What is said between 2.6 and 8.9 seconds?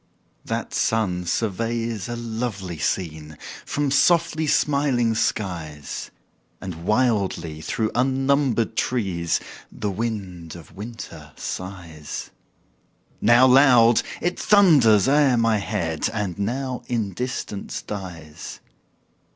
scene From softly smiling skies; And wildly through unnumbered